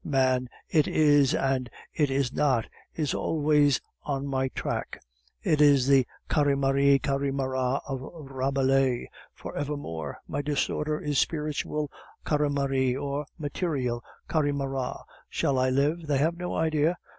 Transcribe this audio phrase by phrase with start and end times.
[0.03, 2.65] Man's 'it is,' and 'it is not,'
[2.95, 4.99] is always on my track;
[5.43, 8.01] it is the Carymary Carymara of
[8.31, 11.91] Rabelais for evermore: my disorder is spiritual,
[12.25, 15.03] Carymary, or material, Carymara.
[15.29, 16.07] Shall I live?
[16.07, 16.97] They have no idea.